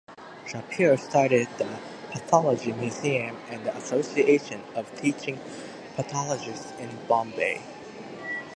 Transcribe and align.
Gharpure 0.47 0.97
started 0.97 1.47
the 1.59 1.79
Pathology 2.09 2.71
Museum 2.71 3.37
and 3.51 3.63
the 3.63 3.77
Association 3.77 4.59
of 4.73 4.91
Teaching 4.99 5.39
Pathologists 5.95 6.71
in 6.79 6.89
Bombay. 7.07 7.61